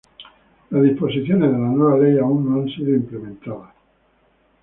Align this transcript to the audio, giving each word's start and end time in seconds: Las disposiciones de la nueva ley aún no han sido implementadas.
Las 0.71 0.81
disposiciones 0.81 1.51
de 1.51 1.59
la 1.59 1.67
nueva 1.67 1.99
ley 1.99 2.17
aún 2.17 2.49
no 2.49 2.61
han 2.63 2.67
sido 2.69 2.89
implementadas. 2.89 3.71